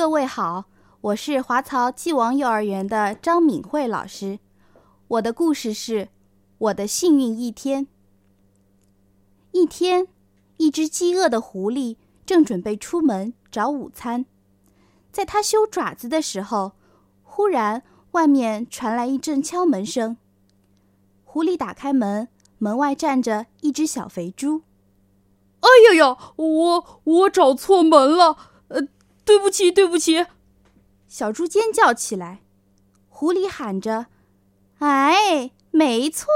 [0.00, 0.64] 各位好，
[1.02, 4.38] 我是华漕继王幼儿园的张敏慧老师。
[5.08, 6.06] 我的故事是
[6.56, 7.84] 《我的幸运一天》。
[9.52, 10.08] 一天，
[10.56, 14.24] 一只饥饿的狐狸正准备出门找午餐，
[15.12, 16.72] 在它修爪子的时候，
[17.22, 17.82] 忽然
[18.12, 20.16] 外面传来一阵敲门声。
[21.24, 24.62] 狐狸打开门，门外站着一只小肥猪。
[25.60, 28.38] 哎呀呀，我我找错门了，
[28.68, 28.88] 呃，
[29.30, 30.26] 对不起，对不起！
[31.06, 32.40] 小猪尖叫起来。
[33.08, 34.06] 狐狸喊着
[34.80, 36.26] ：“哎，没错，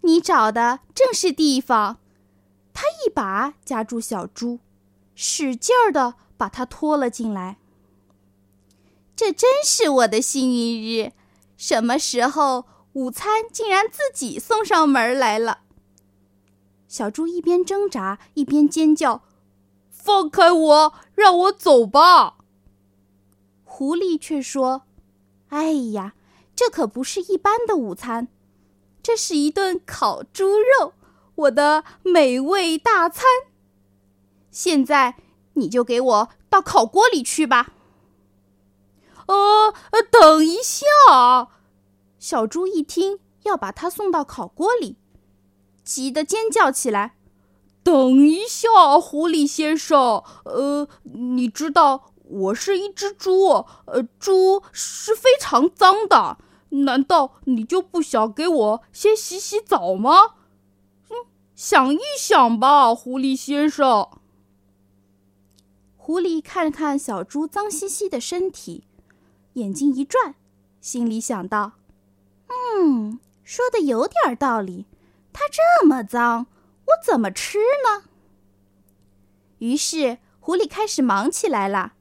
[0.00, 1.98] 你找的正是地方。”
[2.72, 4.60] 他一把夹住小猪，
[5.14, 7.58] 使劲儿的把它拖了进来。
[9.14, 11.12] 这真是我的幸运日！
[11.58, 12.64] 什么时候
[12.94, 15.58] 午餐竟然自己送上门来了？
[16.88, 19.22] 小猪一边挣扎一边尖叫
[20.04, 22.38] ：“放开我，让我走吧！”
[23.62, 24.82] 狐狸却说
[25.50, 26.14] ：“哎呀，
[26.56, 28.26] 这可不是一般的午餐，
[29.00, 30.94] 这是一顿烤猪肉，
[31.36, 33.24] 我的美味大餐。
[34.50, 35.14] 现在
[35.54, 37.74] 你就给我到烤锅里去吧。”
[39.26, 39.72] 呃，
[40.10, 41.48] 等一下！
[42.18, 44.96] 小猪一听要把它送到烤锅里。
[45.84, 47.16] 急得尖叫起来！
[47.82, 48.68] 等一下，
[49.00, 56.38] 狐狸先生，呃，你知道我是一只猪，呃，猪是非常脏的，
[56.70, 60.34] 难道你就不想给我先洗洗澡吗？
[61.10, 61.16] 嗯，
[61.56, 64.08] 想一想吧，狐狸先生。
[65.96, 68.84] 狐狸看了看小猪脏兮兮的身体，
[69.54, 70.34] 眼睛一转，
[70.80, 71.72] 心里想到
[72.48, 74.86] ：“嗯，说的有点道理。”
[75.32, 76.46] 它这么脏，
[76.92, 78.04] 我怎么吃呢？
[79.58, 81.94] 于是狐狸开始忙起来了。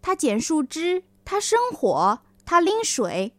[0.00, 3.34] 它捡树枝，它生火，它拎水，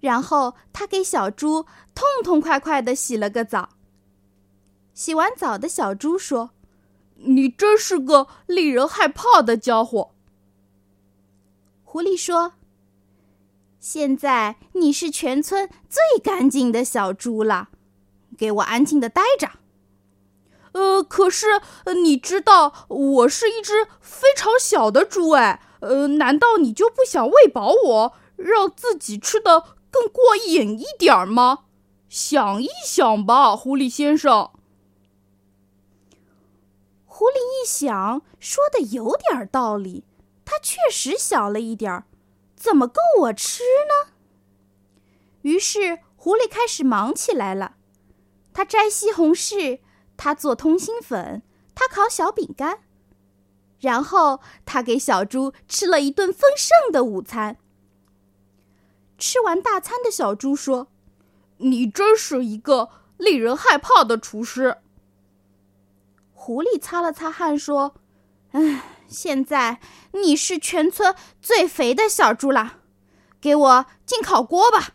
[0.00, 3.70] 然后它给小猪痛痛快快的洗了个澡。
[4.94, 6.50] 洗完澡的小猪说
[7.16, 10.10] ：“你真是个令人害怕的家伙。”
[11.84, 12.54] 狐狸说
[13.80, 17.70] ：“现在你是全村最干净的小猪了。”
[18.36, 19.50] 给我安静的待着。
[20.72, 21.60] 呃，可是
[22.04, 31.64] 你知道我是一只非常小的猪哎，呃，难道你就不想喂饱我，让自己吃的更过瘾一点吗？
[32.08, 34.50] 想一想吧，狐狸先生。
[37.04, 40.04] 狐狸一想，说的有点道理，
[40.44, 42.04] 它确实小了一点儿，
[42.54, 44.12] 怎么够我吃呢？
[45.42, 47.76] 于是狐狸开始忙起来了。
[48.52, 49.80] 它摘西红柿，
[50.18, 51.42] 他做通心粉，
[51.74, 52.80] 他烤小饼干，
[53.80, 57.56] 然后他给小猪吃了一顿丰盛的午餐。
[59.16, 60.88] 吃完大餐的小猪说
[61.58, 64.78] ：“你真是一个令人害怕的厨师。”
[66.34, 67.94] 狐狸擦了擦汗说
[68.52, 69.80] ：“唉，现在
[70.12, 72.78] 你是全村最肥的小猪了，
[73.40, 74.94] 给我进烤锅吧。”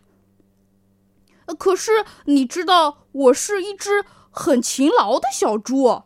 [1.59, 4.05] 可是你知道，我是一只
[4.35, 6.03] 很勤劳的小猪，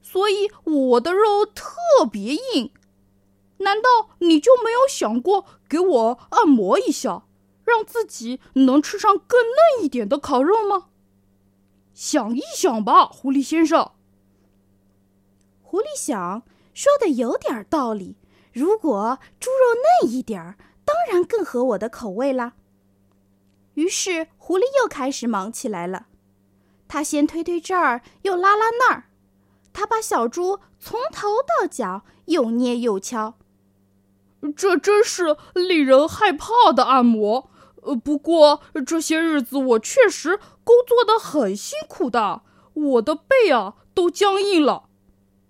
[0.00, 2.72] 所以我的肉特别硬。
[3.58, 7.24] 难道你就没有想过给我按摩一下，
[7.64, 10.86] 让自己能吃上更嫩一点的烤肉吗？
[11.92, 13.92] 想一想吧，狐狸先生。
[15.62, 16.42] 狐狸想，
[16.72, 18.16] 说的有点道理。
[18.52, 22.54] 如果猪肉嫩一点儿，当然更合我的口味啦。
[23.74, 26.07] 于是，狐狸又开始忙起来了。
[26.88, 29.04] 他先推推这儿，又拉拉那儿。
[29.72, 33.34] 他把小猪从头到脚又捏又敲。
[34.56, 37.50] 这真是令人害怕的按摩。
[37.82, 44.84] 呃，不过这些日子我确实工作的很辛苦的，我的背啊都僵硬了。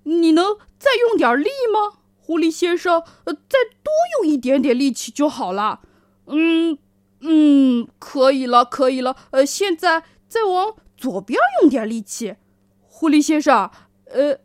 [0.05, 3.03] 你能再用点力吗，狐狸先生？
[3.25, 5.81] 呃，再多用一点点力气就好了。
[6.27, 6.79] 嗯。
[7.21, 9.17] 嗯，可以了，可以了。
[9.31, 12.35] 呃，现在再往左边用点力气，
[12.83, 13.71] 狐狸先生。
[14.07, 14.41] 呃，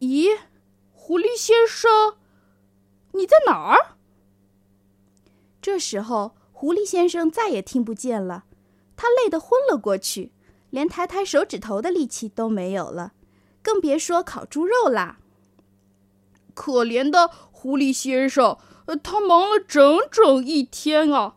[0.00, 0.38] 咦，
[0.92, 2.16] 狐狸先生，
[3.12, 3.96] 你在哪儿？
[5.60, 8.44] 这时候，狐狸先生再也听不见了，
[8.96, 10.32] 他累得昏了过去，
[10.70, 13.12] 连抬抬手指头的力气都没有了，
[13.62, 15.18] 更别说烤猪肉啦。
[16.54, 18.56] 可怜的狐狸先生，
[18.86, 21.36] 呃，他忙了整整一天啊。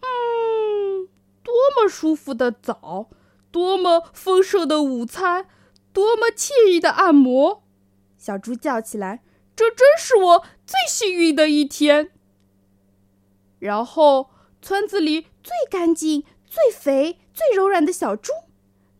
[0.00, 1.08] 嗯
[1.42, 3.10] 多么舒服的澡，
[3.56, 5.46] 多么丰盛的午餐，
[5.90, 7.62] 多么惬意的按摩！
[8.18, 9.22] 小猪叫起来
[9.56, 12.10] ：“这真是我最幸运的一天。
[13.58, 14.28] 然后，
[14.60, 18.30] 村子里最干净、最肥、最柔软的小猪，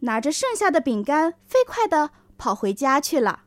[0.01, 3.43] 拿着剩下的饼干，飞快地跑回家去了。